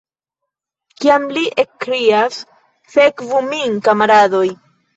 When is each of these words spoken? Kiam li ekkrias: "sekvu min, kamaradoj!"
Kiam 1.03 1.27
li 1.35 1.43
ekkrias: 1.65 2.41
"sekvu 2.97 3.45
min, 3.53 3.79
kamaradoj!" 3.91 4.47